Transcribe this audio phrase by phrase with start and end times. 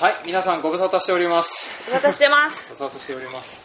[0.00, 1.68] はい皆さんご無沙汰しております。
[1.88, 3.60] ご無沙汰してまごす無沙汰しております。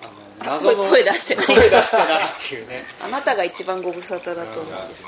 [0.00, 1.46] あの謎の声出してない。
[1.48, 2.84] 声出してないっていうね。
[3.04, 4.72] あなたが一番ご無沙汰だと思う。
[4.72, 5.06] んですす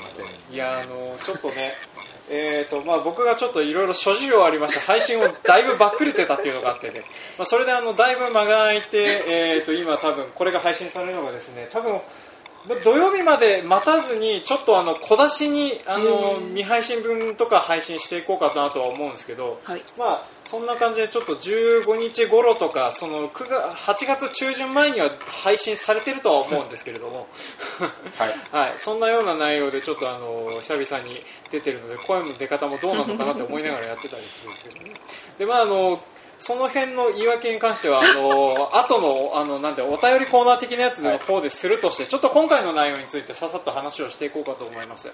[0.53, 1.73] いやあのちょっとね
[2.29, 7.01] えーとまあ、僕がちょっといろいろ諸事情ありまして配信をだいぶバックれてたっていうのがあってね、
[7.39, 11.99] まあ、それであのだいぶ間が空いて、えー、と今多分これが配信されるのがですね多分
[12.83, 19.81] 土曜日まで待たずにちょっとあの小出しにあの未配信分とか配信していこうかなとは思うんですけど、はい。
[19.97, 27.27] まあ、そんな感じでちょっと15日頃とかその9月8月中旬前には配信されてるとは思うんですけれども、
[28.17, 28.29] はい。
[28.67, 34.93] はい、そんなような内容でちょっとあの久々に出てるので声の出方もどうなのかなって思いながらやってたりするんですけどね。
[35.39, 35.99] でまああの
[36.39, 45.11] その辺の言い訳に関してはあの 後のあのなんてお便りコーナー的なやつの方でするとして、ちょっと今回の内容についてささっと話をしていこうかと思います。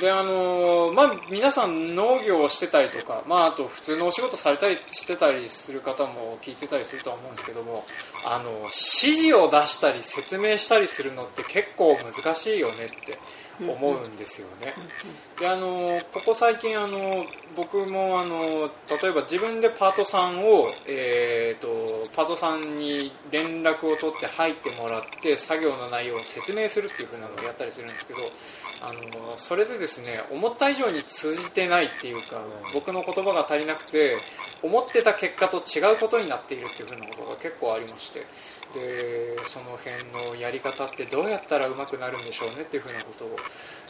[0.00, 7.84] であのまあ、皆さん農業をしてたりとか、まあ、あと普通のお仕事されたりしてたりする方も聞いてたりするとは思うんですけども
[8.24, 13.18] あの指示を出したり説明したりするのって結構難しいよねって
[13.60, 14.74] 思うんですよね。
[15.38, 17.24] であのここ最近あの
[17.56, 28.20] 僕もあの例えば自分でパートさんを、えー、とパートさんに連絡を取って入ってもらって作業の内容を説明するっていう風なのをやったりするんですけど
[28.82, 32.42] あのそれでですね思った以上に通じてないっていうか
[32.74, 34.16] 僕の言葉が足りなくて
[34.62, 38.26] 思ってた結果と違うことになっているっていう風なことが結構ありまして
[38.74, 43.36] でその辺のやり方ってどうやったらうまくなるんでしょうねっていう風なことを、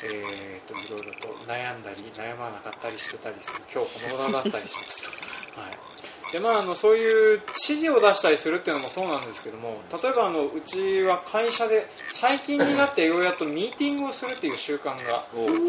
[0.04, 5.08] えー、といろいろと悩んだり悩まなかったりしてたりする今日この頃だったりします。
[5.56, 15.24] はいでまあ、あのそういう指示を出したりするっていうのもそうなんですけども例えばあのうちは会社で最近になってようやっとミーティングをするっていう習慣が、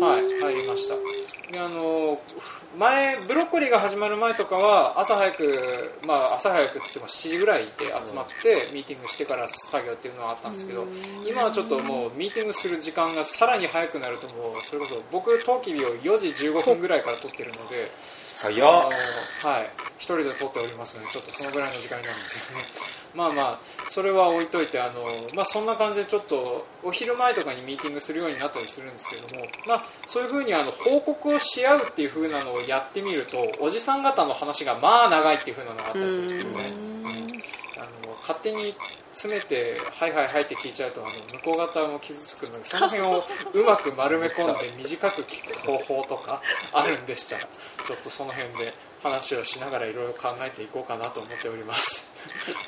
[0.05, 0.95] はい、入りました
[1.52, 2.19] であの
[2.77, 10.86] 前ブロッコリーが始まる前とかは朝早く、まあ、朝早くっつっても7時ぐらいで集まってミーティングしてから作業っていうのはあったんですけど
[11.27, 17.92] 今はちょっともうミーティングする時間がさらに早くなるともうそれこそ僕トウキビを4時15分ぐらいから撮ってるので。
[18.37, 18.59] 早っ
[19.42, 22.65] はい、一人で撮っておりますので、ちょっとそのぐらいの時間になるんですよね。
[23.15, 23.59] まあまあ、
[23.89, 36.73] それは置いといて、あのまあ、そんな感じでちょっとお昼前とかにミーティングするようになったりするんですけども、まあ、そういうふうにあの報告をし合うっていう風なのをやってみると、おじさん方の話がまあ長いっていう風なのがあったりするんですよね。
[37.77, 38.76] あの勝手に
[39.14, 41.11] 詰めて「はいはいはい」って聞いちゃうとあの
[41.42, 43.23] 向こう方も傷つくのでその辺を
[43.54, 46.42] うまく丸め込んで短く聞く方法とか
[46.73, 52.08] あるんでしたらちょっとその辺で話をしながらいろいろ考えていこうかなと思っております。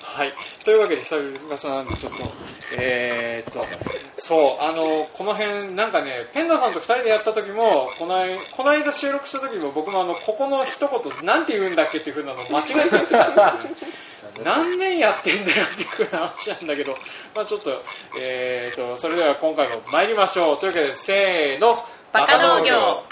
[0.01, 0.33] はい、
[0.63, 2.23] というわけで久々なんでちょっと
[2.77, 3.65] えー、っと
[4.17, 14.08] そうあのこの辺なんかねペンダさんと2人でやった時もこの間この間収録した時も僕もあのここの一言なんて言うんだっけっていう風なの間違えてて
[14.43, 16.95] 何年やってんだよっていう話なんだけど、
[17.35, 17.81] まあ、ちょっと,、
[18.19, 20.59] えー、とそれでは今回も参りましょう。
[20.59, 21.83] というわけでせーの。
[22.11, 23.03] バカ農業。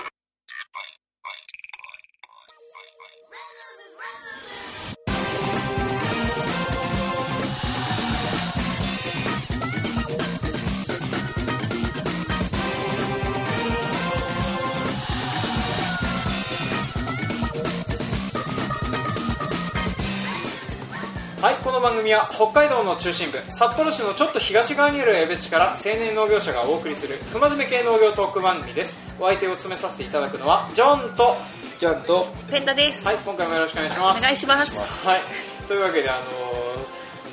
[21.78, 28.98] の番組は北海道の中心部札幌市のちょっと東側にある江別市から青年農業者がお送りする不真面目系農業トーク番組です。
[29.20, 31.36] お相手を務めさせていただくのはジョンと
[31.78, 34.20] ちゃんとペンダです、はい今回もよろしくお願いします。
[34.20, 35.06] お願いします。
[35.06, 35.22] はい。
[35.68, 36.58] というわけであのー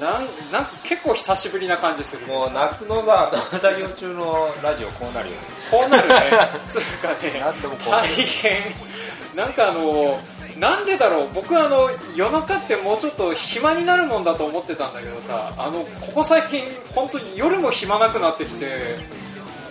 [0.00, 2.38] なんなんか結構久しぶりな感じするんです。
[2.38, 5.41] もう夏のさ農作業中のラジオこうなるよね。
[5.71, 6.15] こうなるね。
[6.69, 7.41] つうかね。
[7.41, 8.75] なんでもこう大変。
[9.34, 10.19] なんかあの
[10.59, 11.28] なんでだろう。
[11.34, 18.96] 僕あの夜中ってもうちょっと暇になるもんだと思ってたんだけどさあのここ最近本当に夜も暇なくなってきて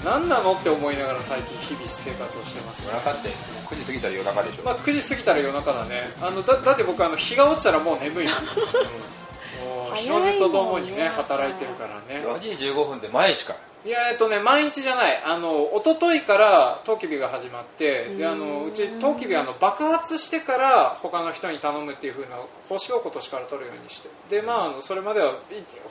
[0.04, 6.02] 何なのって思いながら最近日々生活をしてます夜中って9時過ぎたら夜中でしょ、まあ、9時過ぎたら夜中だね。
[6.22, 12.25] あのだだって僕あの日が落ちたらもう眠い、 うん、もう日の出とともにね働いてるからね。
[12.25, 15.21] 4時15分で毎日かいやえっとね毎日じゃない。
[15.25, 22.38] あの一昨日からトウキビが始まってであのうちトウキビはあの爆発してから他の人に頼むっていう風な
[22.69, 24.09] 方式を今年から取るようにして。
[24.30, 25.35] でまああのそれまではい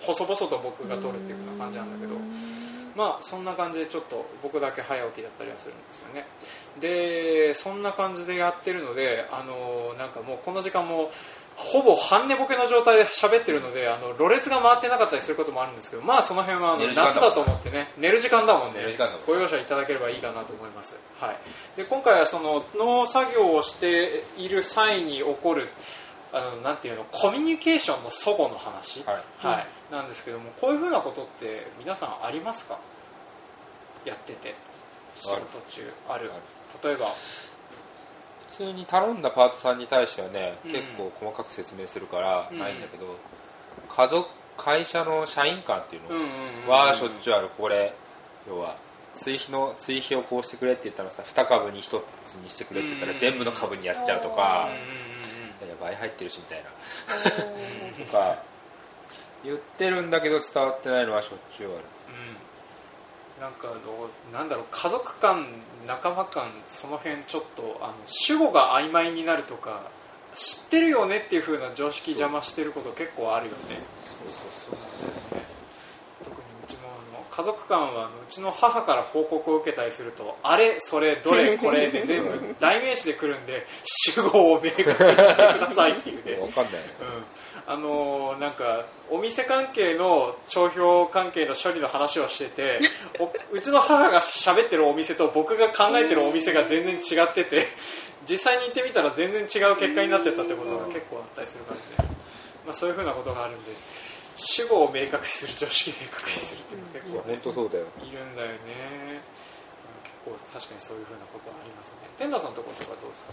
[0.06, 2.18] 細々と僕が取るっていう風な感じなんだけど。
[2.94, 6.26] まあそんな感じでちょっと僕だけ早起きだったりはするんですよね。
[6.78, 11.10] でそんな感じでやってるのであのなんかもうこの時間も
[11.56, 18.80] ほぼ半寝ぼけの状態で喋ってるのであのろれつが回ってなかったりすることもあるんですけどまあその辺はあの夏だと思ってね寝る時間だもんね。
[19.26, 21.36] ご容赦いただければいいかなと思います、はい、
[21.76, 25.68] で今回はその農作業をしている際に起こる
[26.32, 29.46] あのなんていうのコミュニケーションの齟齬の話、はい。
[29.46, 29.66] はい。
[29.92, 32.78] なんですけどもこういうふうなことって皆さんありますか？
[34.06, 34.54] やってて
[35.14, 36.30] 仕事中ある。
[36.82, 37.14] 例えば
[38.52, 40.70] 普通に頼んだパートさんに対してはね、うん。
[40.70, 42.58] 結構細かく説明するからうん。
[42.58, 43.16] ないんだけど、
[43.88, 46.28] 家族会社の社員間っていううんうんうん
[46.66, 47.94] のはしょっちゅうあるこれ
[48.46, 48.76] 要は
[49.14, 53.18] 追肥の追肥をこうしてくれって言ったらさ2株に1つにしてくれって言ったらうん。
[53.18, 55.68] 全部の株にやっちゃうとうんかうんうんうん。
[55.68, 58.04] いや倍入ってるしみたいな。
[58.04, 58.42] とか
[59.44, 61.76] 言ってるんだけど伝わってないのはしょっちゅうある。
[61.78, 62.51] うん
[63.42, 65.44] なんかあのなんだろう家族間
[65.84, 69.82] 仲間間その辺ちょっとあの主語が曖昧になるとか
[70.36, 73.80] 知ってるよねっていう風な常識邪魔してること結構あるよね。
[74.00, 75.36] そうそうそう。
[75.36, 75.42] ね
[76.22, 86.36] 特にうちもあの家族間はうちの母から報告を受けたりするとあれそれどれこれで全部代名詞で来るんで主語を明確にしてくださいっていうね。
[86.46, 86.74] 分かんない。
[86.74, 92.80] うん、あのーなんかお店関係の帳票関係の処理の話をしてて
[93.18, 97.68] お うちの母が喋ってるお店と僕が考えてるお店が全然違ってて
[98.28, 102.10] 実際に行ってみたら全然違う結果になってたってことが結構あったりするからね、
[102.64, 103.72] まあ、そういうふうなことがあるんで
[104.36, 107.84] 主語を明確にする常識明確にするっていうのが結構、いや本ね当そうだよ。
[108.02, 108.54] いるんだよね。
[108.64, 109.20] うん
[110.02, 111.96] 結構確かにそういうふうなことはありますね。
[112.18, 113.32] 天田さんのところとかどうですか？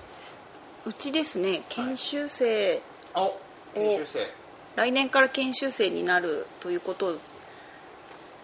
[0.88, 2.82] うちですね研修生、
[3.14, 3.30] あ
[3.76, 4.28] 研修生。
[4.76, 7.18] 来年から研修生になるということを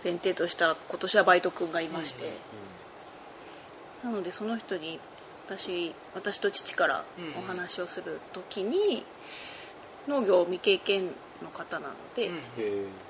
[0.03, 2.31] 前提とした今年はバイト君がいまして、
[4.03, 4.99] なのでその人に
[5.47, 7.05] 私私と父から
[7.37, 9.05] お話をする時に、
[10.07, 11.07] 農業未経験
[11.41, 12.29] の方なので、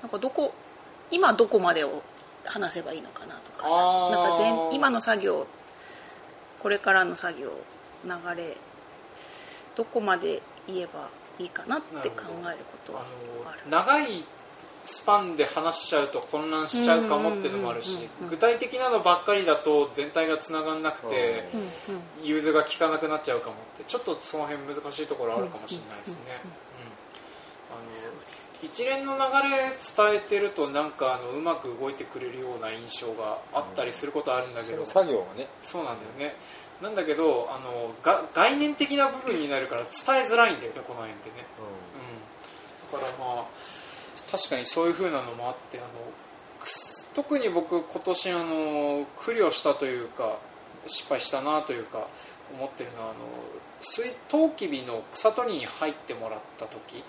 [0.02, 0.54] なんかどこ
[1.10, 2.02] 今どこまでを
[2.44, 3.68] 話せばいいのかなとか
[4.10, 5.46] なんか全今の作業
[6.60, 7.52] これからの作業
[8.04, 8.56] 流れ
[9.74, 13.04] どこまで言えばいいかなって考えることは
[13.46, 13.60] ある。
[13.70, 14.24] 長い
[14.86, 21.48] スパンで話しちゃうと混乱しちゃうかもっていうのもあるし具体的なのばっかりだと全体がつながんなくて
[22.22, 26.50] 融通が効かなくなっちゃうかもってちょっとその辺難しいところあるかもしれないですねうん。
[27.76, 29.20] あのそうですね一連の流
[29.50, 29.56] れ
[29.96, 34.84] 伝えてるとなんかあのうまく動いてくれるような印象があったりすることあるんだけど。
[34.86, 35.48] その作業がね。
[35.62, 36.36] そうなんだよね。
[36.80, 39.92] なんだけどあのが概念的な部分になるから伝
[40.24, 41.46] えづらいんだよねこの辺ってね。
[42.92, 43.46] うん、だからまあ
[44.30, 45.88] 確かにそういう風なのもあってあの
[47.14, 50.38] 特に僕今年あの苦慮したというか
[50.86, 52.08] 失敗したなというか
[52.54, 53.14] 思ってるのはあの
[53.80, 57.02] 水トウキビの草取りに入ってもらった時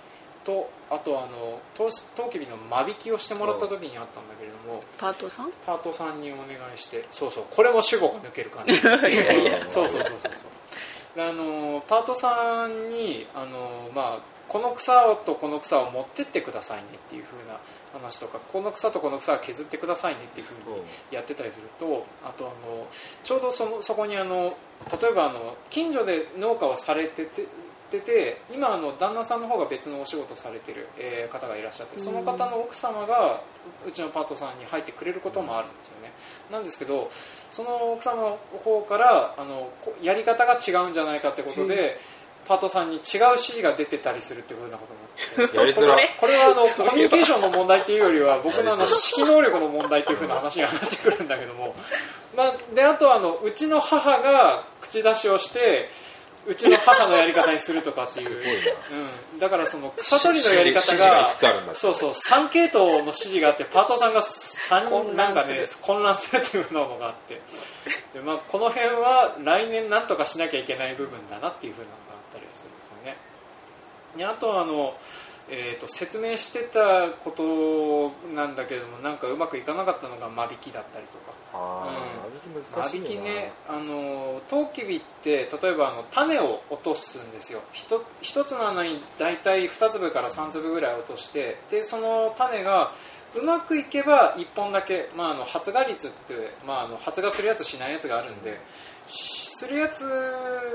[0.47, 5.51] とあとあのトウトウキビの間引きをしてもらった時にあったんだけれどもパートさん？
[5.65, 8.73] パートさんにお願いしてそうそうこれも主語が抜ける感じ。
[8.73, 11.17] いやいやそうそうそうそうそう。
[11.17, 17.59] であのパートさんにあの、まあ、この草とこの草を持ってってくださいねっていう風な
[17.91, 22.87] 話とかこの草とこの草は削ってくださいねっていう風にやってたりするとあとあの
[23.23, 24.55] ちょうどそのそこにあの
[25.01, 27.47] 例えばあの近所で農家をされてて
[27.89, 33.41] てて今あの旦那さんの方が別のお仕事されてる、えー方がいらっしゃってその方の奥様が
[33.85, 36.11] うちのパートさんに入ってくれることもあるんですよね。
[36.51, 37.09] なんですけど
[37.51, 41.97] その奥様の方からあのこやり方が違うんじゃないかってことで
[42.47, 45.57] パートさんに違う指示が出てたりするっていうふうなこともあって。
[45.57, 46.15] やりづらい。
[46.17, 46.55] これはあの
[46.89, 51.75] コミュニケーションの問題っていうよりは僕のあの指揮能力の問題っていうふうな話にはなってくるんだけども、
[52.35, 55.89] まあ、であとはあのうちの母が口出しをして
[56.47, 58.37] うちの母のやり方にするとかっていう、
[59.33, 61.29] うん、だからその草取りのやり方が
[61.73, 67.41] そうそう3系統の指示があってパートさんが三混なんかね混乱するっていうのがあって。
[68.13, 73.17] で、まあ、この辺は来年なんとかしなきゃいけない部分だなっていうふうなのがあったりはするんですよね。
[74.17, 74.97] であとはあの、
[75.49, 81.37] えー、と説明してたことなんだけれどもなんかうまくいかなかったのが間引きだったりとか。
[82.73, 83.51] 間引きね。
[83.67, 87.61] あのトウキビって例えばあの種を落とすんですよ。
[87.71, 92.91] 一一つの穴に大体2粒から3粒ぐらい落としてでその種が
[93.35, 98.59] うまくいけば1本だけ、まあ、あの発芽率って、まあ、あの発芽するやつしないやつがあるんで、
[99.05, 100.05] しするやつ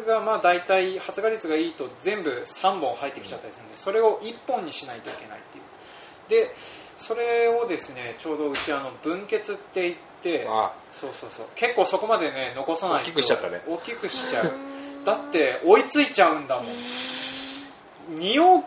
[0.09, 6.47] がまあ大体発芽率がいいと全部3本入ってきちゃったりするんでそれを1本にしないといけないっていう。
[6.47, 6.55] で
[6.97, 11.47] それをですねちょうどうちあの分血って言ってあそうそうそう。
[11.55, 13.63] 結構そこまでね残さないと大きくしちゃったね。
[13.69, 14.51] 大きくしちゃう。
[15.05, 16.67] だって追いついちゃうんだもん。
[18.19, 18.65] 二葉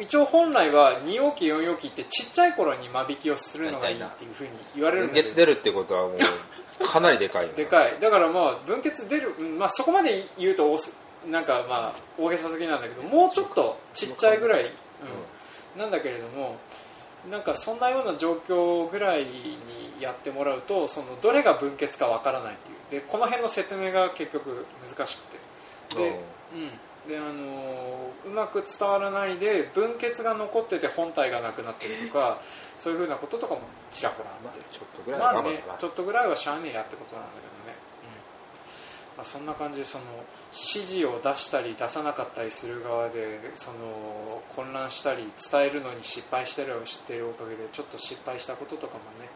[0.00, 5.28] 一応本来は2葉期4葉期ってちっちゃい頃に間引きをするのがいいっていうふうに言われるん分だけど。
[5.28, 6.18] 月出るってことはもう
[6.82, 7.98] かなりでかいよでかい。
[8.00, 10.76] だからまあ分血出る、うんまあ、そこまで言うと
[11.30, 16.56] なんかまあ大げさすぎなんだけどもうちょっとちっちゃいぐらい、うん、なんだけれども
[17.30, 19.58] なんかそんなような状況ぐらいに
[20.00, 23.00] やってもらうとそのどれが分血かわからないっていう。
[23.00, 25.38] でこの辺の説明が結局難しくて。
[25.96, 26.70] で,、うん、
[27.08, 27.94] であのー
[28.26, 32.40] うまく伝わらないで分血が残ってて本体がなくなってるとか
[32.76, 34.60] そういうふうなこととかもちらほらあって。
[34.72, 37.78] ちょっとぐらいまあねちょっとぐらいはしゃあねえやってことなんだけどね、
[39.12, 39.18] うん。
[39.18, 40.04] まあ、そんな感じでその
[40.52, 49.28] 指示を出したり出さなかったりする側でその混乱したり伝えるのに失敗してるを知っているおかげでちょっと失敗したこととかもね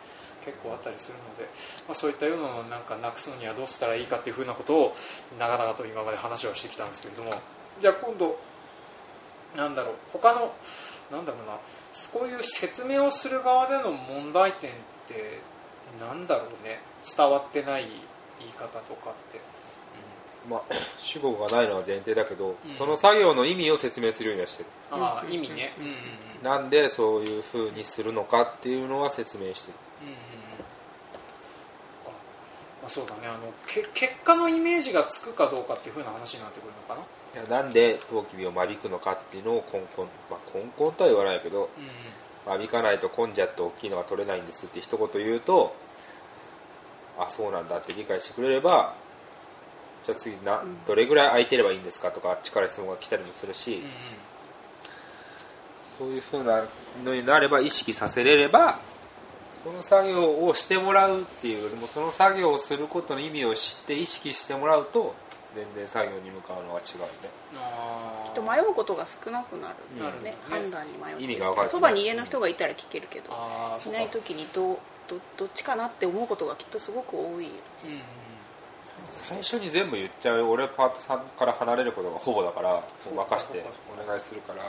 [0.45, 1.45] 結構あったりするので、
[1.87, 4.97] まあ、そういったようなのをなんかなくすのにはどうしたらいいかっていうふうなことを
[5.39, 7.35] 長々と今まで話をしてきたんですけれども
[7.81, 8.39] じゃあ今度
[9.57, 10.53] なんだろう他の
[11.11, 11.59] なんだろうな
[12.13, 14.75] こういう説明をする側での問題点っ
[15.07, 15.41] て
[16.01, 16.81] なんだろうね
[17.17, 17.87] 伝わってない
[18.41, 19.41] 言い方とかって、
[20.49, 20.63] まあ
[20.99, 22.75] 主語がないのは前提だけど、うん。
[22.75, 24.69] その作業の意味を説明するようにはしてる。
[24.93, 25.97] ああうん意味ね、うんうんうん。
[26.45, 29.79] なんでそういう風にするのかっていうのは説明してる。
[30.03, 30.15] うんうん
[32.83, 33.27] まあ、そうだね。
[33.27, 42.51] あのけ結果のイメージがつくかどうかっていうふうな話になってくるのかな、いやなんでトウキビを間引くのかっていうのをコンコン、まあ、コンコンとは言わないけどうん。
[42.51, 45.75] 間引かないと混んじゃって大きいのが取れないんですって一言言うと
[47.19, 48.95] あそうなんだって理解してくれれば
[50.03, 50.85] じゃあ次なうん。
[50.87, 53.89] どれぐらい空いてればいいんですかとかあっちから質問が来たりもするし、うんうん。
[55.99, 56.65] そういう風な
[57.05, 58.79] のになれば意識させれれば
[59.65, 65.15] その作業をしてもらうっていうよりもその作業をすることの意味を知って意識してもらうと
[65.59, 67.13] 全然作業に向かうのは違うよね
[68.25, 70.35] きっと迷うことが少なくなる、うんなるね。
[70.49, 71.23] 判断に迷う。
[71.23, 71.71] 意味が分かる。
[71.71, 73.33] そばに家の人がいたら聞けるけど
[73.85, 77.49] いない時にどうどどっちかなって思うことがきっとすごく多いうんうん
[79.11, 83.65] 最初に全部言っちゃう俺パートさんから離れることがほぼだから任して
[84.03, 84.63] お願いするから。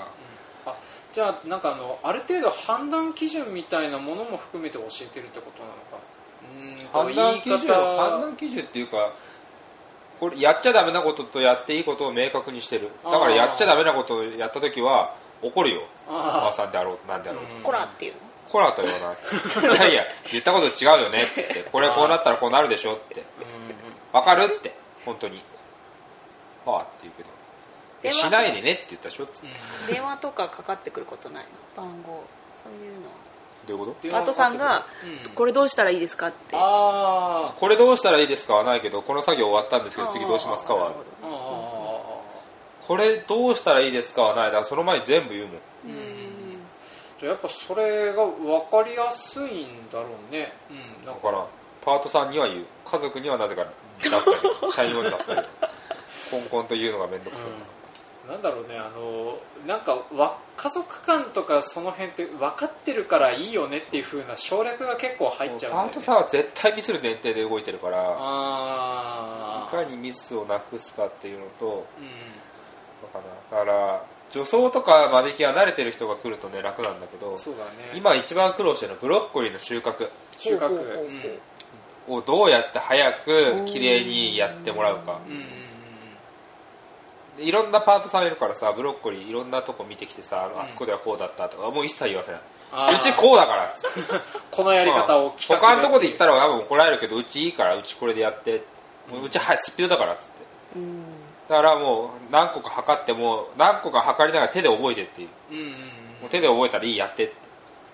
[0.66, 0.76] あ
[1.14, 6.20] じゃあなんかあのある程度判断基準みたいなものも含めて教えてるってことなのか。
[6.94, 9.14] 判断基準判断基準っていうか
[10.20, 12.90] これやっちゃダメなこととやっていいことを明確にしてる。
[13.04, 15.82] だからやっちゃダメなことをやった時は怒るよ。
[16.08, 17.56] おあ母さんであろうと何であろうと。
[17.56, 17.62] うん。
[17.64, 18.20] こらっていうの？
[18.50, 19.16] コラとは言わ
[19.80, 19.88] ない。
[19.88, 21.64] いやいや言ったこと違うよねっつって。
[21.72, 23.22] これこうなったらこうなるでしょって。
[23.22, 23.26] うん
[24.12, 24.46] わかる？
[24.46, 24.74] って。
[25.06, 25.42] 本当に。
[26.66, 27.24] はあって言うけ
[28.10, 28.12] ど。
[28.12, 29.48] しないでねって言ったでしょっつって。
[29.88, 29.94] うん。
[29.94, 31.44] 電話とかかかってくることない
[31.78, 31.84] の？
[31.84, 32.24] 番号。
[32.56, 32.99] そういうの
[33.70, 34.10] どういうこと？
[34.10, 34.86] パートさんが
[35.26, 35.34] うん。
[35.34, 36.56] これどうしたらいいですかって。
[36.56, 38.56] あこれどうしたらいいですか？
[38.56, 40.76] はないけどこの作業終わったんですけど次どうしますか？
[40.76, 40.94] は。
[42.82, 44.24] これどうしたらいいですか？
[44.24, 45.54] はないだからその前に全部言うもん。
[45.54, 45.94] どうん。
[47.20, 50.54] じゃあやっぱそれが分かりやすいんだろうね。
[50.70, 50.74] う
[51.04, 51.06] ん。
[51.06, 51.28] なんか。
[51.28, 51.46] だから
[51.86, 52.66] パートさんには言う。
[52.86, 53.66] 家族にはなぜか
[54.02, 54.72] 出すだけ。
[54.72, 55.50] 社員用に出すだけ。
[56.32, 57.54] コンコンと言うのが面倒くさい、うん、
[58.30, 72.06] なんだろうねあのなんかわ家族間とかその辺って分かってるからいいよねっていう風な省略が結構入っちゃうんだよ、ね、パートさんは絶対ミスる前提で動いてるからああいかにミスをなくすかっていうのとうん。
[73.00, 73.60] そうかな。
[73.60, 77.70] だから除草とか間引きは慣れてる人が来るとね楽なんだけどそうだね。
[77.96, 80.10] 今一番苦労してるのはブロッコリーの収穫。
[80.38, 81.40] 収穫。
[82.08, 85.20] をどうやって早く綺麗にやってもらうか。
[85.28, 85.34] うん。
[85.34, 85.40] うん。
[85.42, 85.48] で
[87.42, 92.42] いろんなパートさんいるからさブロッコリーいろんなとこ見てきてさあそこではこうだったとかもう一切言わせない。
[92.96, 93.74] うちこうだから。
[94.52, 98.64] このやり方を企画他のとこで言ったら多分怒られるけどうちいいからうちこれでやって。
[99.10, 100.32] もううちはスピードだからっつって。
[100.76, 101.04] うん。
[101.48, 105.30] だからもう何個か測っても何個か測りながら手で覚えてっていう。
[106.22, 107.36] もう手で覚えたらいいやってって。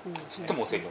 [0.08, 0.14] うん。
[0.30, 0.90] つっても教えるよ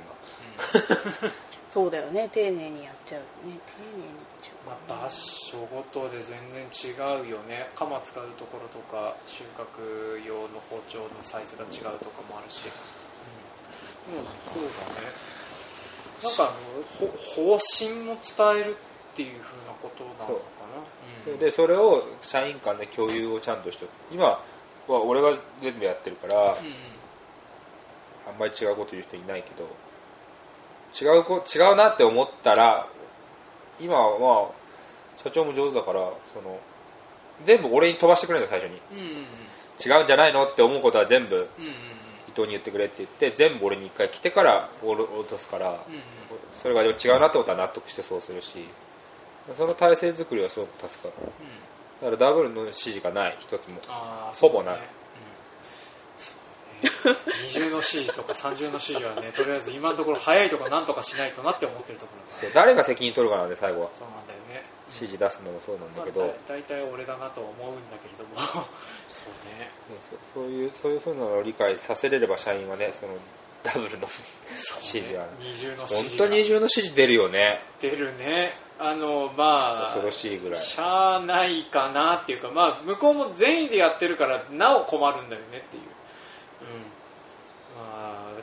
[1.75, 2.29] そうだよね。
[2.31, 3.59] 丁寧にやっちゃうね。
[3.67, 6.95] 丁寧にっていうまかあ、場所ごとで全然違
[7.27, 7.69] うよね。
[7.75, 12.63] 鎌使うところとか収穫用の包丁のサイズが違うとかもあるし、
[14.07, 15.11] うん、でもそうだね。
[16.23, 20.31] なんかあのほ方針も伝えるっていうふうなことなのか
[21.27, 21.33] な。
[21.33, 21.35] う。
[21.35, 21.39] ん。
[21.41, 24.41] でそれを社員間で共有をちゃんとして今は
[24.87, 26.57] 俺が全部やってるからうん。
[28.27, 29.69] あんまり違うこと言う人いないけど
[31.01, 32.87] 違うこ違うなって思ったら
[33.81, 36.01] 今はまあ社長も上手だから
[36.33, 36.59] その
[37.45, 38.81] 全部俺に飛ばしてくれるんだよ最初に。
[38.93, 39.25] うんうんうん。
[39.85, 41.71] 違うんじゃないのって思うことは全部うんうん
[42.29, 45.81] 伊藤に言ってくれって言って全部俺に一回来てから落とすからうんうん
[46.53, 48.65] それが違うなってことは納得してそうするし
[49.57, 51.33] その体制作りはすごく助かる。
[52.01, 53.81] だからダブルの指示がない一つも。
[54.41, 54.81] ほぼない
[57.05, 64.65] うんそうね二重の指示とか三重の指示はねとりあえず今のところ早いとかなんとかしないとなって思ってるところそう誰が責任取るかなんで最後はそうなんだよね。
[64.87, 68.65] 指示出すのもそうなんだまあけど、だ大体俺だなと思うんだけれども。
[69.09, 69.71] そうね。
[70.35, 73.15] そういうそういうふうなのを理解させれれば社員はねその
[73.63, 75.31] ダブルのそう指示はね。
[75.41, 76.25] 二重の指本示が。
[76.27, 77.61] 当に二重の指示出るよね。
[77.81, 78.57] 出るね。
[78.79, 80.61] あのまあ恐ろしいぐらい。
[80.61, 85.83] しゃあないかなっていうか、まあ、向こうも善意でやってるからなお困るんだよねっていう、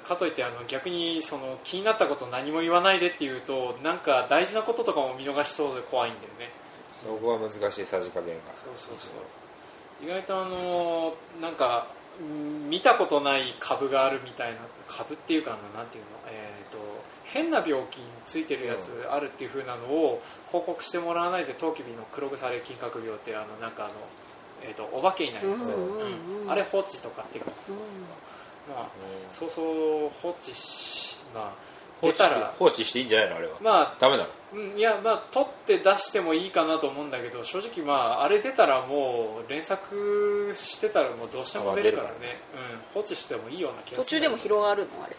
[0.04, 6.52] かといってあの逆にその気になったこと何も言わないでっていうとなんか大事なこととかも見逃しそうで怖いんだよね。
[6.96, 8.42] そこは難しいさじ加減が。
[8.54, 10.06] そうそうそう。
[10.06, 11.88] 意外とあのなんか
[12.20, 16.78] うん見たことない株があるみたいな株っていうかあのなんていうの、えー、と
[17.24, 23.94] 変な病気についてるやつあるっていう風なのを報告してもらわないでトウキビの黒腐れ金閣病ってあのなんかあの、
[24.64, 26.04] えー、とお化けになるやつ、うんうんう
[26.42, 26.52] んうん。
[26.52, 27.76] あれ放置とかっていうか、うん
[28.70, 28.88] まあ、うん。
[29.32, 31.54] そうそう放置し、まあ、
[32.02, 32.54] 放置して出たら。
[32.58, 33.54] 放置していいんじゃないのあれは。
[33.62, 34.30] まあダメなの？
[34.54, 42.10] うんいやまあ取って出してもいいかなと思うんだけど正直まああれ出たらもう連作してたらもうどうしても出るから。
[42.10, 42.14] ね、
[42.54, 44.04] うん、放置してもいいような気がする。
[44.04, 45.04] 途中でも広がるの？
[45.06, 45.16] あれ。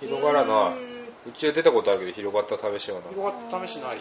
[0.00, 1.02] 広がらなうん。
[1.28, 3.08] 宇宙出たことあるけど広がった試しはない。
[3.10, 3.98] 広がった試しない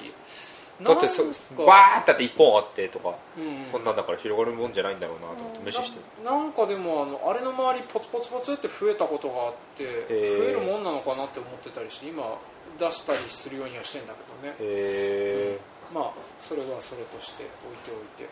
[0.83, 1.23] だってそ
[1.65, 3.65] バーってあって1本あってとか、うん。
[3.65, 5.99] そんなんだから広がるもんじゃないんだろうなと思って無視して。
[5.99, 10.49] るななんかでもあのあれの周りポツポツポツって増えたことがあって増ー。
[10.49, 12.37] えるもんなのかなって思ってたりして今
[12.79, 14.55] 出したりするようにはしてんだけどね。
[14.59, 15.59] へえ
[15.93, 18.29] まあそれはそれとして置いておいて。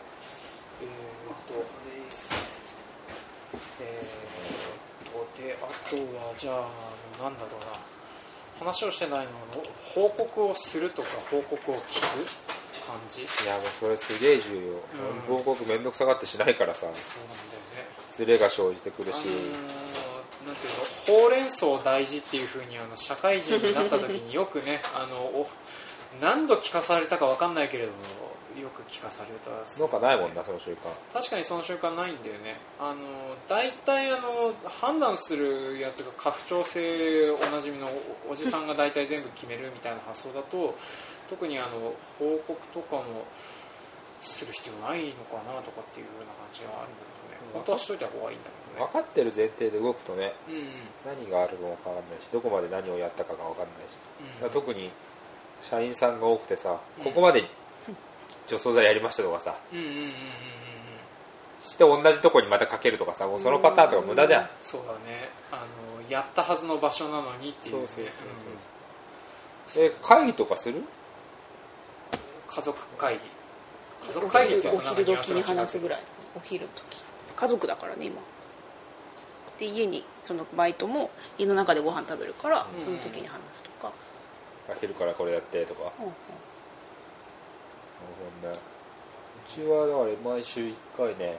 [0.82, 1.64] えー、っと
[3.80, 7.99] えー、っとであとはじゃあなんだろうな
[8.60, 9.30] 話をしてないのの
[9.94, 11.82] 報告をするとか報告を聞く
[12.86, 13.22] 感じ？
[13.22, 14.60] いやもうそれすげえ重要、
[15.32, 15.36] うん。
[15.42, 16.82] 報告めんどくさがってしないからさ。
[16.82, 17.90] そうなんだよね。
[18.10, 25.48] ズレが生じてくるし、あのーなんていうのほうれん草大事っていうふうにあの社会人になった時によくねあのお
[26.20, 27.98] 何度聞かされたか分かんないけれども
[28.58, 30.76] よく聞かされたなんかないもんなその習慣。
[31.12, 32.56] 確かにその習慣ないんだよね。
[32.78, 32.96] あの
[33.48, 37.86] 大体あの判断するやつが家父長制おなじみの
[38.28, 40.74] おおじさんが大体全部決めるみたいな発想だと
[41.28, 43.04] 特にあの報告とかも
[44.20, 47.52] する必要ないのかなとかっていうような感じがあるんだけどね。
[47.54, 48.86] 本当はしといた方がいいんだけどね。
[48.92, 50.70] 分かってる前提で動くとねうんうん。
[51.06, 53.98] 何があるかも分かんないしどこまで何をやったかが分かんないし、
[54.42, 54.90] うん特に
[55.62, 57.44] 社員さんが多くてさうんここまで
[58.50, 59.54] 除草剤やりましたとかさ。
[59.72, 60.04] うんうんうんうんうん。
[60.04, 60.12] うん
[61.60, 64.48] して同じとこにまたかけるとかさもうそのパターンとか無駄じゃん。
[64.62, 65.28] そうだね。
[65.52, 67.86] あのやったはずの場所なのにっていうね。
[67.86, 68.04] そうそう
[69.66, 70.78] そうえ会議とかする？
[70.78, 70.84] うん
[72.46, 73.20] 家族会議。
[74.06, 76.02] 家族会議ってお昼時に話すぐらい。
[76.34, 77.04] お昼時。
[77.36, 78.22] 家族だからね今。
[79.58, 82.82] で家にそのバイトも家の中でご飯食べるからうん。
[82.82, 83.92] その時に話すとか、
[84.80, 85.92] 昼からこれやってとか。
[85.98, 86.12] うんうん
[88.42, 88.58] ほどね。
[89.46, 91.38] うちはだから毎週1回ね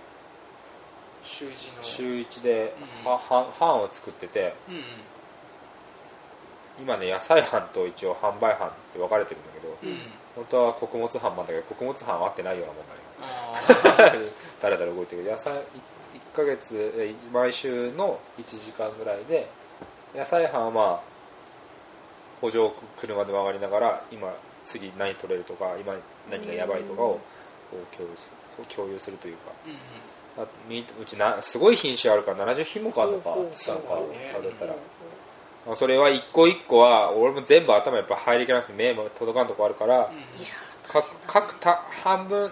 [1.24, 1.74] 習字の。
[1.82, 4.84] 週1でうんはは班を作っててうんうん。
[6.82, 9.97] 今ね野菜班と一応販売班って分かれてるんだけどうん。
[10.36, 14.26] 本当は穀物班なんだけど穀物班は合ってないようなもんあだね。
[14.62, 15.62] だらだら動いてる野菜1
[16.36, 19.50] ヶ月え毎週の1時間ぐらいで
[20.15, 21.00] 野菜班はまあ
[22.41, 24.34] 補助を車で回りながら今
[24.65, 25.95] 次何取れるとか今
[26.30, 27.19] 何がやばいとかを
[27.69, 29.52] こう共有する共有するというか。
[29.65, 29.78] ーうんうん。
[30.38, 33.82] あみうちなすごい品種あるから70品目あるのかほうほうなんかそうだ
[34.17, 34.76] ね数えたら、
[35.67, 40.10] まあそれは一個一個は俺も全部頭やっぱ入りきらなくて目も届かんとこあるから、いや
[40.88, 42.52] 各各た半分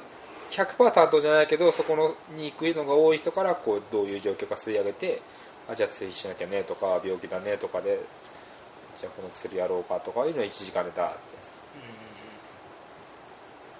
[0.51, 5.21] 100%担当じゃないけどそこのに行くのが多い人からこうどういう状況か吸い上げて
[5.69, 7.99] あじゃあ追しなきゃねとか病気だねとかで
[8.97, 11.15] じゃあこの薬やろうかとかいうのを1時間でだって
[11.75, 11.99] うんうんうん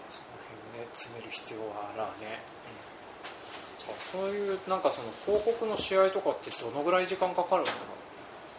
[0.09, 2.39] その辺ね詰める必要はあらね、
[4.13, 7.71] うん、そういうなんかその報告の試合とかってどのぐらい時間かかるのか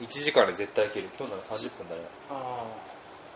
[0.01, 1.09] 1時間で絶対いける。
[1.19, 2.01] 今日なら30分だね。
[2.31, 2.65] なあ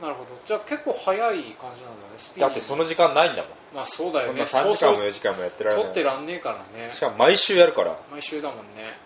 [0.01, 0.31] あなるほど。
[0.47, 3.53] じゃあ結構早い感じなんだねスピーだってその時間ないんだもん。
[3.75, 5.93] まあそうだそんなよね3時間も4時間もやってられ取ない。
[5.93, 6.93] ってらんねえからね。
[6.93, 7.97] しかも毎週やるから。
[8.11, 8.99] 毎週だもんね。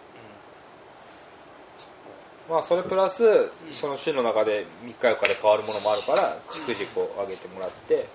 [2.49, 8.07] まあそれプラスその週の中で3日4日で変わるものもあるから逐次こう上げてもらって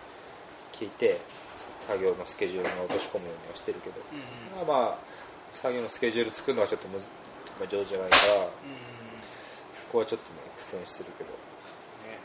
[0.72, 1.20] 聞いて
[1.88, 4.00] 作業のスケジュールに落とし込むようにはしてるけど。
[4.12, 4.68] うんうん。
[4.68, 4.98] まあまあ
[5.54, 7.06] 作業のスケジュール作るのはちょっとむず、
[7.60, 8.50] まあ、上手じゃないからうん
[9.70, 11.30] そこはちょっとね苦戦してるけど。
[12.10, 12.18] ね。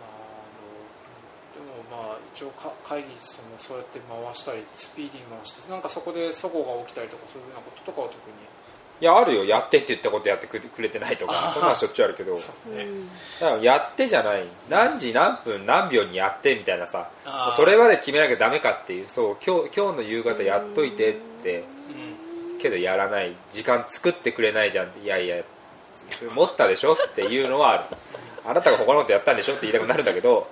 [0.00, 0.08] あ
[0.56, 8.36] のでもまあ一応か会議そのそうやって回したりスピーディーに回してなんかそこで齟齬が起きたりとかそういうようなこととかは特に
[9.00, 9.44] いやあるよ。
[9.44, 11.50] やってって言ったことやってくれてないとか。
[11.52, 12.34] そんなのしょっちゅうあるけど。
[12.34, 12.40] ね。
[13.40, 14.44] だからやってじゃない。
[14.70, 17.10] 何時何分何秒にやってみたいなさ。
[17.56, 19.08] それまで決めなきゃダメかっていう。
[19.08, 21.64] そう今日今日の夕方やっといてって。
[22.54, 22.58] うん。
[22.58, 23.34] けどやらない。
[23.50, 25.00] 時間作ってくれないじゃんって。
[25.00, 25.42] いやいや
[26.34, 27.84] 持ったでしょっていうのはある。
[28.46, 30.40] あなたが他のことやったんでしょって言いたくなるんだけど。
[30.40, 30.46] ま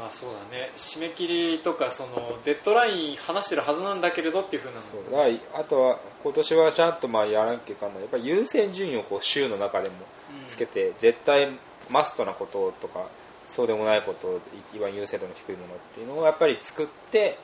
[0.00, 0.70] あそうだね。
[0.76, 4.82] 締め切りとかそのデッドライン話してるはずなんだけれどっていうふうなの。
[4.82, 5.04] そう。
[5.04, 9.94] だからあとは今年はちゃんとまあやらなきゃいかんないやっぱり優先順位をこう週の中でも
[10.46, 11.50] つけて、絶対
[11.90, 13.08] マストなこととか
[13.48, 14.40] そうでもないこと
[14.72, 17.38] 一番優先度の低いものっていうのをやっぱり作って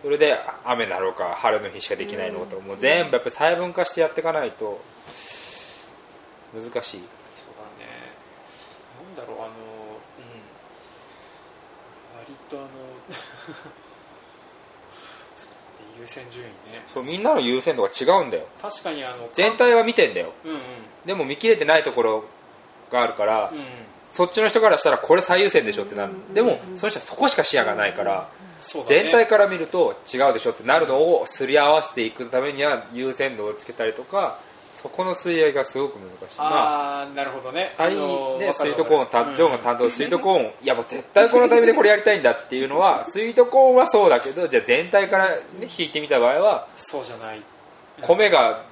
[0.00, 4.80] それで雨だろうか晴れの日しかできないのとかもう全部やっぱり細分化してやっていかないと
[6.54, 7.02] 難しいそうだね
[9.06, 9.52] なんだろうあのうん
[12.18, 12.68] 割とあの
[15.36, 15.56] そうだ
[15.91, 16.82] ね優先順位ね。
[16.86, 18.46] そうみんなの優先度が違うんだよ。
[18.60, 20.32] 確かにあの全体は見てんだよ。
[20.44, 20.58] うんうん。
[21.06, 22.24] でも見切れてないところ
[22.90, 23.58] があるから、うん
[24.12, 26.12] そっちの人からしたらこれ最優先でしょってなる。
[26.34, 28.28] でもその人はそこしか視野がないから
[28.60, 29.04] そうだね。
[29.04, 34.38] 全体から見ると違うでしょってなるのをすり合わせていくためには優先度をつけたりとか
[34.82, 36.38] そこの吸い合いがすごく難しい。
[36.38, 37.72] まあああなるほどね。
[37.78, 39.26] あのねスイートコーンわかる。
[39.26, 45.42] 担ジョーが担当スイートコーンいやもう絶対このタイミングでこれやりたいんだっていうのはスイートコーンはそうだけどじゃあ全体から、ね、
[45.78, 47.42] 引いてみた場合はそうじゃない。
[48.00, 48.64] 米が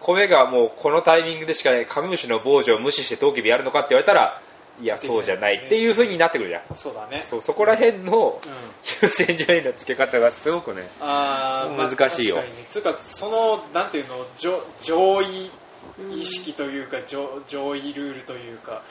[0.00, 4.42] 米がもうこのタイミングでしかカメムシの防除を無視してトウキビやるのかって言われたら
[4.80, 6.62] いやそうじゃないっていう風になってくるじゃん。
[6.74, 7.22] そうだね。
[7.24, 8.52] そうそこら辺のうん。
[9.02, 12.36] 優先順位の付け方がすごくねああ難しいよ。
[12.36, 12.66] 確かにね。
[12.68, 15.50] つうかそのなんていうの上上位
[16.12, 18.82] 意識というか、上上位ルールというか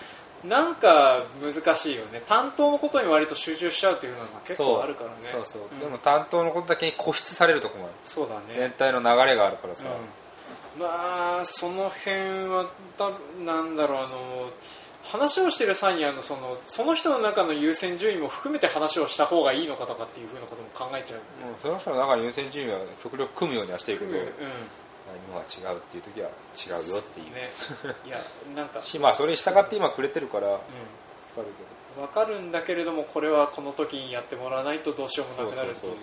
[0.45, 2.21] なんか難しいよね。
[2.27, 5.15] 担当のことに割と集中しちゃうっていうのが結構あるからね。
[5.31, 5.79] そうそう、ん。
[5.79, 7.93] でも担当のことだけに固執されるとこもある。
[8.03, 9.85] そうだ全ね、体の流れがあるからさ、
[10.75, 13.11] うん、まあその辺はだ
[13.45, 14.49] なんだろうあの
[15.03, 24.17] 話をしてる際にあのそのその人の中の優先順位も含めて話をした方がいいのかとかっていうふうなことも考えちゃう、もうその人の中に優先順位は極力組むようにはしてるけど、うん
[25.27, 27.51] 今は違うっていう時は違うよっていう、ね、
[28.05, 28.17] いや
[28.55, 30.59] なんか、 しまあそれに従って今くれてるからう
[31.27, 31.47] 助かる
[31.95, 35.93] けん、分かるんだけれどもこれはこの時にやってもらわないとどうしようもなくなるという。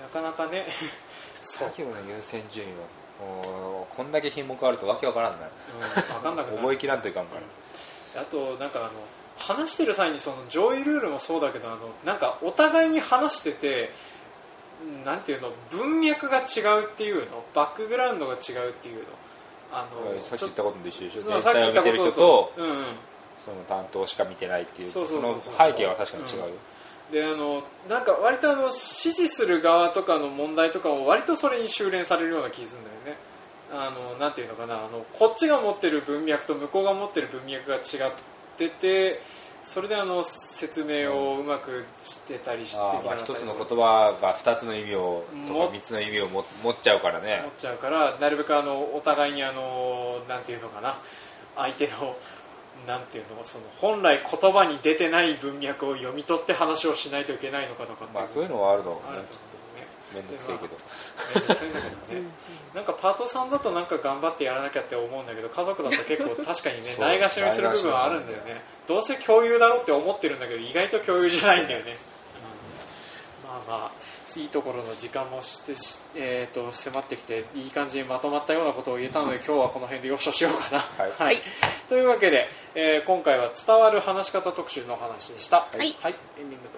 [0.00, 0.66] なかなかね。
[1.40, 5.46] 作業の優先順位はもうこんだけ品目あるとわけわからんな。
[5.46, 6.58] いうん、分かんなくなる。
[6.58, 7.42] 覚えきらんといかんから、
[8.16, 8.90] あとなんかあの
[9.38, 13.90] 話してる際にその上位ルールもそうだけどあのなんかお互いに話してて
[15.04, 19.02] なんていうの文脈が違うっていうのバックグラウンドが違うっていうの
[19.72, 22.84] あのさっき言ったことと一緒でしょ全さっき言ったこ体を見てる人ととうんうん。
[23.36, 26.38] その担当しか見てないっていうその背景は確かに違う。
[26.38, 26.48] よ、
[27.10, 33.20] であのなんか割とあの支持する側とかの問題とかも割とそれに修練されるような気するんだよね
[33.74, 37.82] あのなんていうのかなあのこっちが持ってる文脈と向こうが持ってる文脈が違っ
[38.56, 39.20] てて
[39.64, 42.90] それであの説明をうまくしてたりしてきな。
[43.00, 47.38] ーまあ一つの言葉が二つの意味をともか三つの意味をも持っちゃうからね。
[47.40, 50.98] 思っちゃうからなるべくあのお互いにあのなんていうのかな。
[51.56, 52.16] 相手の
[52.86, 59.24] なんていうのその本来言葉に出てない文脈を読み取って話をしないといけないのかとかまあそういうのはあるのあるね
[60.22, 60.76] どくせえけど。
[61.34, 62.28] めんどくさいんだけどね。
[62.74, 68.64] なんかパートさんだとなんか頑張ってやらなきゃって思うんだけど家族だと結構確かにね ないがしろにする部分はあるんだよね。
[68.86, 71.96] どうせ共有だろうって思ってるんだけど意外と共有じゃないんだよね、
[73.44, 73.48] うん。
[73.48, 80.84] まあまあいいところの時間もしてし、えー、と迫ってきていい感じにまとまったようなことを言えたので今日はこの辺でよしとしようかな。
[81.18, 81.36] はい。
[81.88, 85.68] というわけで、えー今回は伝わる話し方特集のお話でした。
[85.84, 85.94] い。
[86.00, 86.68] はい、エンディング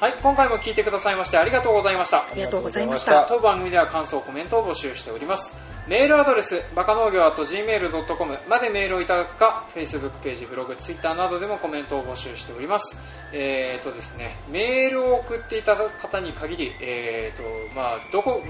[0.00, 2.18] はい、今回も聞いてくださいましてありがとうございました。
[2.18, 3.26] ありがとうございました。
[3.28, 5.56] 当番組では感想コメントを募集しております。
[5.88, 12.96] メールアドレスバカ農業 .gmail.com までメールをいただくか Facebook ページブログ Twitter などでもコメントを募集しております。
[13.32, 18.40] えーとですねメールを送っていただく方に限りえーとまあどこ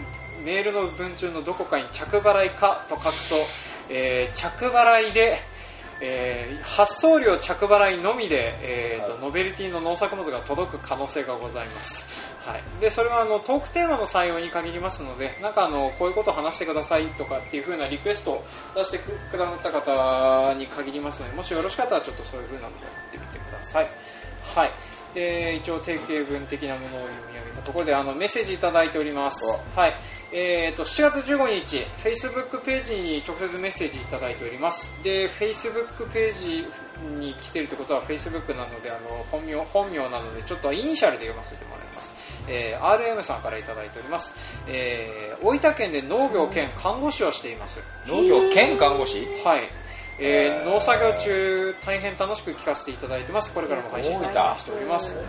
[0.44, 3.10] メールの文中のどこかに着払いかと書くと、
[3.88, 5.38] えー着払いで
[6.00, 9.20] えー発送料着払いのみで、えーとはい。
[9.22, 23.88] ノベルティの農作物が届く可能性がございます、はい、でそれはあのトークテーマの採用に限りますのでなんかあのこういうことを話してくださいとかっていう風なリクエストを出してくくださった方に限りますのでもしよろしかったらちょっとそういう風なものを送ってみてください、
[24.54, 24.70] はい、
[25.14, 29.94] で一応定型文的なものを読み上げたところであのメッセージいただいております、はい
[30.30, 34.92] えー、と7月15日、Facebook ページに直接メッセージいただいております。
[35.02, 36.68] で Facebook ページ
[37.18, 42.12] に来てるってことは Facebook なのであの本名本名なのでちょっとイニシャルで読ませてもらいます、
[42.48, 44.32] えー RM さんからいただいております、
[44.66, 49.24] えー大分県で農業兼看護師をしています、農業兼看護師？
[49.44, 49.68] はい、
[50.18, 53.54] えー農作業中大変楽しく聞かせていただいてます。
[53.54, 55.16] これからも配信しております。
[55.16, 55.22] 大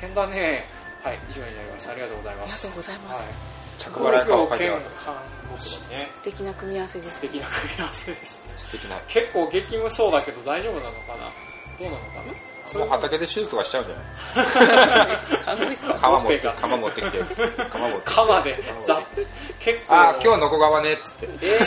[0.00, 0.64] 変だね。
[1.02, 1.90] はい以上になります。
[1.90, 2.66] ありがとうございます。
[2.66, 3.28] ありがとうございます。
[3.28, 5.14] はい着払い顔農業兼書いてある看
[5.52, 8.52] 護師ね素敵な組み合わせで素す敵な組み合わせですね。
[8.56, 8.96] 素敵な。
[9.08, 11.30] 結構激務そうだけど大丈夫なのかな？
[11.78, 12.32] どうなのかな？
[12.78, 15.16] もう畑で手術とかしちゃうんじゃない？
[15.44, 17.18] 看護師さん鎌持って持ってきて。
[17.70, 18.12] 鎌持ってきて。
[18.14, 18.54] 鎌で
[19.60, 19.94] 結構。
[19.94, 21.28] あ今日のこ側ねっつって。
[21.42, 21.58] え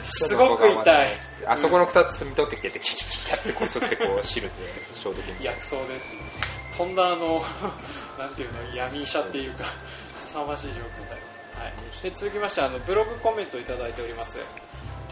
[0.00, 1.08] ー、すごく痛い。
[1.46, 4.52] あそこの草摘み取ってきてってチチチチってこすってこう汁で
[4.94, 5.82] 消毒に薬草で
[6.78, 7.42] とんだあの
[8.18, 8.76] なんていうの？
[8.76, 9.64] 闇医者っていうか
[10.32, 11.22] 凄まじい状況だよ、
[11.60, 14.38] はい、で続きましてあのブログコメントいただいております。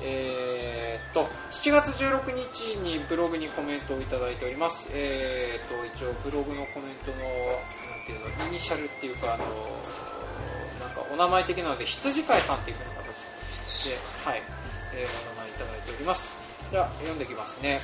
[0.03, 4.89] えーっと7月16日にブログにコメントをいただいております。
[4.95, 9.45] えーっと一応ブログのコメントのなんていうのイニシャルっていうかあの
[10.81, 14.43] なんかお名前的なので羊飼いさんっていうふうな形ではい、
[14.95, 16.39] えーお名前いただいております。
[16.71, 17.81] では読んでいきますね。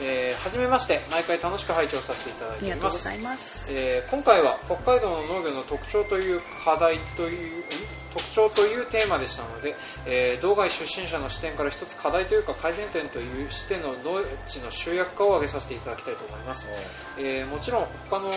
[0.00, 2.76] えじめまして毎回楽しく拝聴させていただいあております。
[2.76, 3.72] りがとうございます。
[3.72, 7.62] えー今回は北海道の農業の特徴という課題という、ん
[8.10, 16.70] 特徴というテーマでしたので、えー道外出身者の視点から一つ課題というか改善点という視点の農地の集約化を挙げさせていただきたいと思います、
[17.18, 18.30] えーもちろん他の、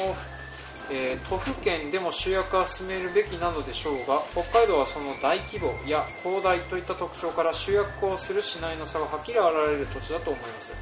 [0.91, 10.73] えー都府県でも集約化を進めるべきなのでしょうが北海道はその大規模や広大といった特徴から集約化をするしないの差がはっきり現れる土地だと思います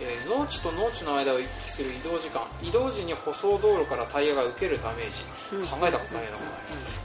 [0.00, 5.66] えー農地と農地の間を行き来する移動時間移動時に舗装道路からタイヤが受けるダメージ、うん。
[5.66, 6.38] 考えたことないな、こ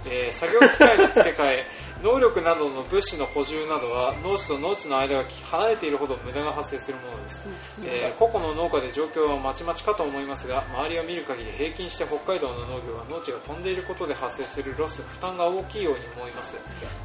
[0.05, 0.25] れ。
[0.25, 1.65] えー作業機械の付け替え
[2.03, 7.47] 能力などの物資の補充などは農地と農地の間が離れているほど無駄が発生するものです、
[7.83, 16.57] えー個々の農家で状況はまちまちかと思いますが周りを見る限り平均して北海道の農業は農地が飛んでいることで発生するロス負担が大きいように思います。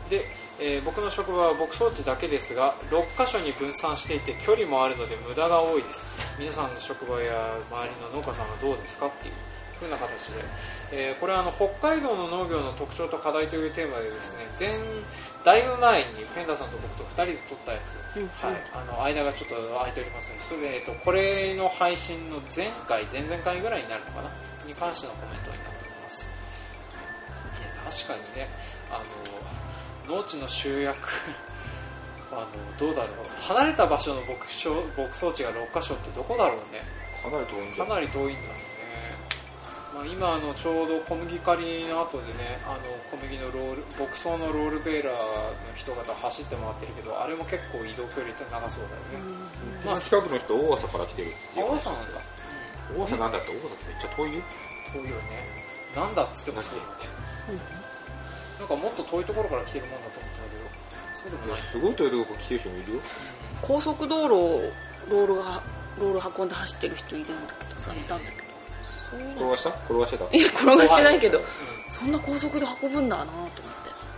[0.09, 6.11] で、えー僕の職場は牧草地だけですが6カ所に分散していて距離もあるので無駄が多いです。
[6.39, 9.35] 皆さんの職場や周りの農家さんはどうですかっていう
[9.79, 10.45] ふうな形で、
[10.93, 14.77] えーこれはあの北海道の農業の特徴と課題というテーマでですね前
[15.45, 17.79] だいぶ前にペンダーさんと僕と2人で撮ったや
[18.13, 24.31] つ、うんはい、あの間がちょっと空いておりますのでそれで、えー、とこれの配信の前回前々回ぐらいになるのかな？
[24.67, 26.29] に関してのコメントになっております。
[28.07, 28.49] 確かにね
[28.91, 29.01] あ
[30.09, 30.97] の農地の集約
[32.33, 32.47] あの
[32.79, 33.27] どうだろう。
[33.43, 36.83] 離れた場所の牧草牧草地が6カ所ってどこだろうね。
[37.23, 37.89] かなり遠いんじゃない？
[37.89, 38.71] かなり遠いんだろうね、
[39.93, 49.37] まあ、今あのちょうど小麦刈りの後でねあの小麦のロール牧草のロールベーラーの人方走って回ってるけどあれも結構移動距離って長そうだよね、
[49.85, 51.67] まあ近くの人大阪から来てるっていう。
[51.67, 52.21] 青さなんだ、
[52.97, 54.39] 大阪なんだって大阪ってめっちゃ遠い？
[54.39, 54.43] よ
[54.95, 55.45] 遠いよね。
[55.97, 57.07] なんだっつってもそうって
[58.61, 60.71] なんかもっと遠いところから来てるもんだと思ったけど
[61.71, 63.01] すごいとこから来てる人もいるよ。
[63.63, 64.63] 高速道路を
[65.11, 65.63] ロールが
[66.01, 68.45] ロール運んで走ってる人いるんだけどさいたんだけど。
[69.35, 69.71] 転がした？
[69.71, 70.37] 転がしてた？
[70.37, 71.45] いや転がしてないけどうん
[71.91, 73.61] そんな高速で運ぶんだなと思って。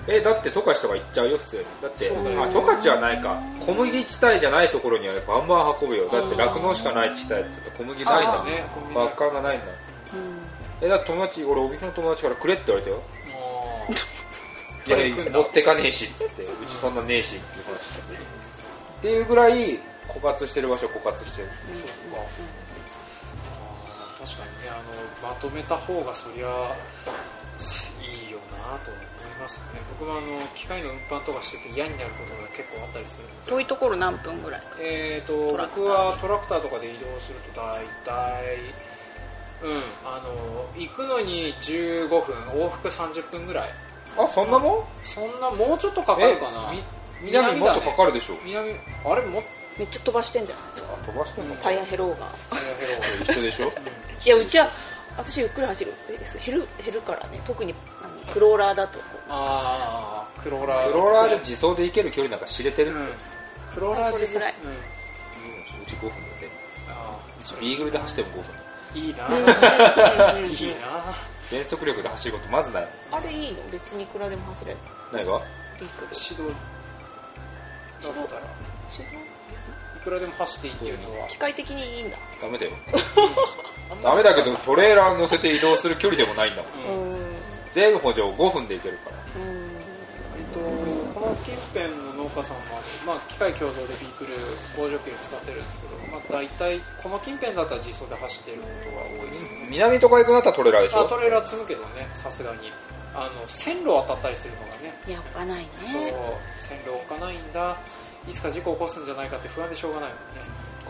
[0.09, 1.65] えだって十勝とか行っちゃうよ普通に。
[1.81, 3.41] だってあ十勝はないか。
[3.65, 6.09] 小麦地帯じゃないところにはバンバン運ぶよ。
[6.09, 8.41] だって酪農しかない地帯だって小麦ないんだもん。
[8.43, 9.67] あね小麦バッカーがないんだ
[10.83, 13.03] えだって友達俺帯広の友達からくれって言われたよ
[14.87, 14.99] いや
[15.33, 21.49] 持ってかねえしっつってうちそんなねえしっていう話してっていうぐらい枯渇してる場所枯渇してる
[22.14, 24.77] あー確かにねあ
[25.27, 26.77] のまとめた方がそりゃ
[28.03, 29.05] いいよなと思い
[29.40, 38.59] ますね僕もあの機械の運搬とかしてて嫌になることが結構あったりする遠いところ何分ぐらいえー、と僕はトラクターとかで移動すると大体
[39.62, 42.21] うんあの行くのに15分
[42.55, 43.75] 往復30分ぐらい
[44.18, 44.83] あそんなもん？
[45.05, 46.72] そんなもうちょっとかかるかな？
[46.72, 46.83] み
[47.22, 48.35] 南もっとかかるでしょ。
[48.44, 48.70] 南
[49.05, 49.42] あれもっ
[49.79, 50.64] めっちゃ飛ばしてんじゃない？
[50.70, 51.55] ですかあ飛ばしてんの？
[51.57, 52.16] かタイヤ減ろうが。
[52.16, 53.72] とヘロ一緒でしょ？
[54.25, 54.70] いやうちは
[55.16, 55.92] 私ゆっくり走る。
[56.11, 58.98] え減る減るからね特に何クローラーだと
[59.29, 60.92] ああクローラー。
[60.92, 63.07] クローラーで自走で行ける距離なんか知れてるって、うん。
[63.75, 64.55] クローラーそれぐらい。
[64.64, 64.70] うん。
[64.72, 66.48] うち5分だぜ
[66.88, 69.27] あうちビーグルで走っても5分いいな。
[69.27, 70.46] うん。
[70.53, 72.88] いいな全速力で走ることまずない。
[73.11, 73.59] あれいいの？
[73.71, 74.79] 別にいくらでも走れる。
[75.12, 75.38] 何が？
[75.79, 75.91] ビー
[76.33, 76.57] 指導。
[78.01, 78.41] だったら。
[78.41, 78.45] い
[78.91, 79.23] 指導？
[80.03, 81.29] くらでも走っていいっていうのは。
[81.29, 82.17] 機械的にいいんだ。
[82.41, 82.73] ダメだよ。
[84.03, 86.73] ダメだけどトレーラー乗せて移動する距離でもないんだもん。
[87.75, 89.17] 全補助5分で行けるから。
[91.23, 94.31] の近辺の農家さんは、まあ、機械共同でビークル
[94.77, 101.01] 工場機で使ってるんですけど、まあ、大体この近辺だったら自走で走ってることが多いですね、南とか行くんだったらトレーラーでしょ？
[101.01, 102.73] あトレーラー積むけどねさすがに。
[103.15, 104.95] あの線路渡ったりするのがね。
[105.07, 106.15] いやおかないそうね
[106.57, 107.77] 線路置かないんだ。
[108.27, 110.23] いつか事故起こすんじゃないかって不安でしょうがないもんね。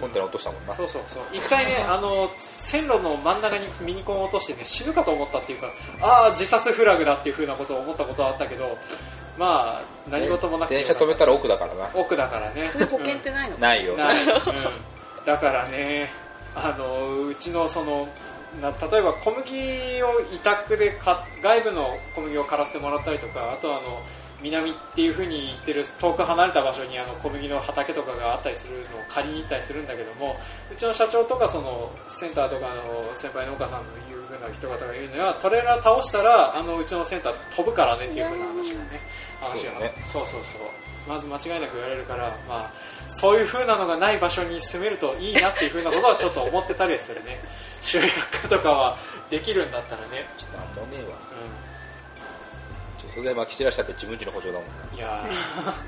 [0.01, 0.72] コンテナ落としたもんな。
[0.72, 1.22] そうそうそう。
[1.33, 8.79] 一回ね あの線路の真ん中にミニコンを落としてね死ぬかと思ったっていうかああ自殺フラグだっていうふうなことを思ったことはあったけど
[9.38, 11.88] まあ何事もなくて電車止めたら奥だからな。
[11.95, 12.68] 奥だからね。
[12.68, 13.57] そういう保険ってないの？
[13.57, 13.97] かないよ。
[13.97, 14.31] ない、うん、
[15.25, 16.11] だからね
[16.55, 18.09] あのうちのその
[18.61, 24.03] な例えば小麦を委託でか外部の小麦を刈らせてもらったりとかあとはあの
[24.42, 30.37] 南っていう風に言ってる遠く離れた場所にあの小麦の畑とかがあったりするのを借りに行ったりするんだけども
[30.70, 39.00] うちの社長とかそのセンターとかの先輩農家さんの言う風な人方が言うのはトレーラー倒したらあのうちのセンター飛ぶからねっていう風な話がね
[39.40, 40.61] 話がそうねそうそうそう。
[41.09, 42.72] まず間違いなく言われるから、まあ、
[43.09, 47.40] そういう風なのがない場所に住めるといいなっていう風なことはちょっと思ってたりはするね。
[47.81, 48.96] 集約化とかは
[49.28, 51.16] できるんだったらね、ちょっとなんもねえわ。
[51.16, 51.22] う、ちょっと
[53.14, 55.72] それでまき散らしたって自分ちの補助だもんいやー。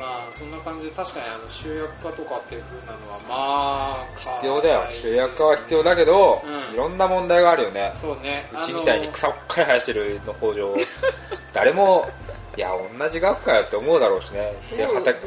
[0.00, 4.86] まあそんな感じで確かにあの集約化とかっていう風なのはまあ必要だよ。
[4.90, 6.74] 集約化は必要だけど、うん。
[6.74, 7.92] いろんな問題があるよね。
[7.94, 8.48] そうね。
[8.52, 10.74] うちみたいに草ばっかり生やしてるの工場。
[11.52, 12.08] 誰も
[12.56, 14.52] いや同じ額かよって思うだろうしね。
[14.76, 15.26] で畑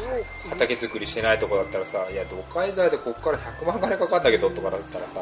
[0.50, 5.22] 畑作りしてないとこだったらさいや土介材でここから100万金かかんだけどとかだったらさ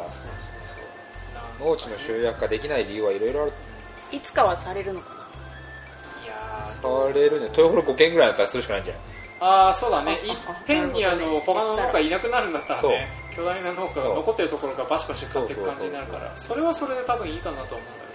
[1.61, 3.53] 農地の集約化できない理由はいろいろある
[4.15, 5.15] いつかはされるのかな？
[6.23, 7.47] いやーされるね。
[7.47, 9.03] 豊幌5軒ぐらいだったらするしかないんじゃない？
[9.39, 10.19] ああそうだね。
[10.23, 17.97] あいっあぺんにあの他の農家いなくなるんだったらね巨大な農家が残ってるところがバシバシ買っていく感じになるからそれはそれで多分いいかなと思うんだけど。
[17.97, 18.13] ね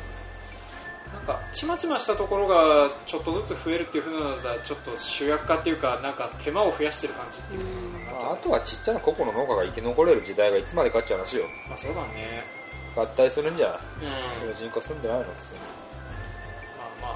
[1.13, 7.63] なんかちまちましたところがちょっとずつ増えるっていう風なのだったらちょっと集約化っていうかなんか手間を増やしてる感じっていう
[8.07, 11.45] かなっちゃあうとはちっちゃな個々の農家が生き残れる時代がいつまでかっていう話よ。
[11.67, 12.45] まあそうだね。
[12.95, 13.81] 合体するんじゃ
[14.49, 14.55] うん。
[14.55, 15.25] 人口住んでないの？
[15.25, 15.78] まあま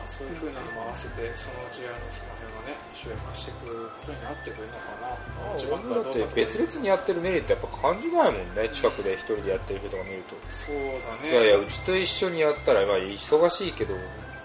[0.02, 11.30] あそういう風なのも合わせてそのうちあのその辺はね集約化していくことになってくるのかな一番俺だって別々にやってるメリットやっぱ感じないもんね近くで一人でやってる人とか見るとそうだね。
[11.30, 13.94] いやいやうちと一緒にやったらまあ忙しいけど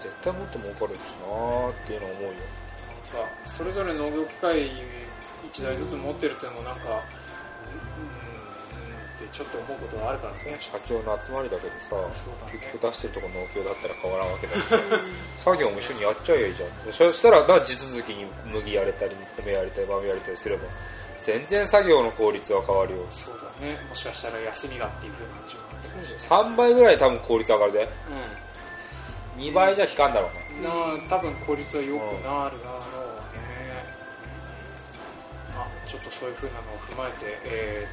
[0.01, 2.31] 絶対もっと儲かるしなーっていうのは思うよ。
[3.13, 4.71] なんかそれぞれ農業機械
[5.51, 7.26] 1台ずつ持ってるっていうのもなんかうん
[9.37, 10.57] ちょっと思うことがあるからね。
[10.57, 12.57] 社長の集まりだけどさ、ね。
[12.57, 14.61] 結局出してるとこ農協だったら変わらんわけだし。
[14.65, 16.91] さ作業も一緒にやっちゃえばいいじゃん。
[16.91, 20.63] そしたらな地続きに麦やれたり米やれたり豆やれたりすれば
[21.21, 23.05] 全然作業の効率は変わるよ。
[23.11, 23.77] そうだね。
[23.87, 27.87] もしかしたら休みがっていうふうな話もあってくるし3倍ぐらい多分効率上がるぜ。
[29.37, 30.61] う2倍じゃ引かんだろうね。
[30.61, 30.63] ん。
[30.63, 30.73] なあ
[31.07, 33.06] 多分効率は良くなるだろうねまあ
[35.87, 37.91] ちょっとそういうふうなのを踏まえてえっ、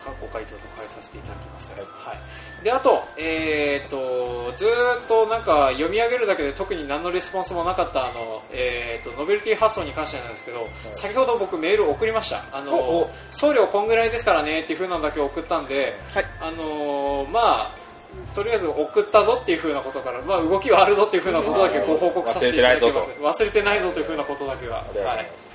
[0.00, 1.72] と過去回答と変えさせていただきます。
[1.72, 12.44] はい、であと,、えー、とずーっとなんか読み上げるだけで特に何のレスポンスもなかったあの、えー、とノベルティ発送に関してなんですけど、先ほど僕メール送りました。
[12.52, 16.24] あおのお送料こんぐらいですからねっていう風なのだけ送ったんで、はい。
[16.40, 17.92] あのーまあ
[18.34, 23.02] とりあえず送ったぞっていう風なことから、まあ、動きはあるぞっていう風なことだけご報告させていただきま
[23.32, 23.40] す。
[23.40, 24.00] 忘れてないぞと。
[24.00, 24.78] いう風なことだけは。
[24.78, 24.84] は
[25.20, 25.51] い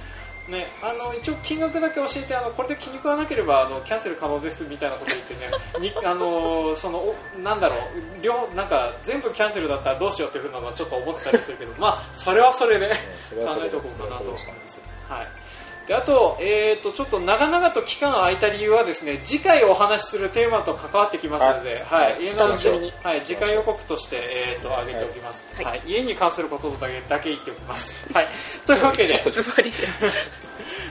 [0.47, 12.95] ね、あの一応金額だけ教えてあのこれで気に食わなければあのキャンセル可能ですみたいなこと言ってね にあのそのおなんだろう両なんか全部キャンセルだったらどうしようっていうふうなのはちょっと思ってたりするけどまあそれはそれで
[13.29, 14.81] それはそれで考えておこうかなと思います。
[15.10, 15.46] はい
[15.88, 22.12] であと,、えー、とちょっと長々と期間が空いた理由はですね次回お話しするテーマと関わってきますので、はい。
[22.13, 22.23] はい。
[22.23, 22.93] 家の楽しみに。
[23.04, 25.65] はい、次回予告として、えー、と上げておきます、はい。
[25.65, 25.82] はい。
[25.86, 28.28] 家に関することだけだけ言っておきます、 はい、
[28.65, 29.23] というわけで。
[29.30, 29.71] ズバリ。
[29.71, 29.91] じゃん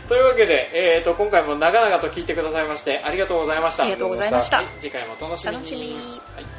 [0.08, 3.82] というわけで、えー、と今回も長々と聞いてくださいましてありがとうございました。
[3.82, 4.58] ありがとうございました。
[4.58, 5.56] はい次回もお楽しみに。
[5.56, 5.80] 楽しみ。
[6.34, 6.55] はい